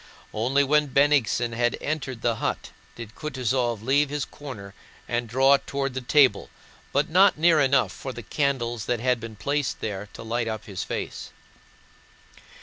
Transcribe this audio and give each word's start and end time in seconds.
Only 0.33 0.63
when 0.63 0.87
Bennigsen 0.87 1.51
had 1.53 1.77
entered 1.79 2.23
the 2.23 2.37
hut 2.37 2.71
did 2.95 3.13
Kutúzov 3.13 3.83
leave 3.83 4.09
his 4.09 4.25
corner 4.25 4.73
and 5.07 5.29
draw 5.29 5.57
toward 5.57 5.93
the 5.93 6.01
table, 6.01 6.49
but 6.91 7.07
not 7.07 7.37
near 7.37 7.59
enough 7.59 7.91
for 7.91 8.11
the 8.11 8.23
candles 8.23 8.85
that 8.85 8.99
had 8.99 9.19
been 9.19 9.35
placed 9.35 9.79
there 9.79 10.09
to 10.13 10.23
light 10.23 10.47
up 10.47 10.65
his 10.65 10.83
face. 10.83 11.29